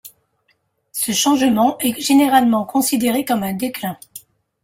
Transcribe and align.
Ce 0.93 1.11
changement 1.11 1.77
est 1.77 2.01
généralement 2.01 2.65
considéré 2.65 3.23
comme 3.23 3.43
un 3.43 3.53
déclin. 3.53 3.99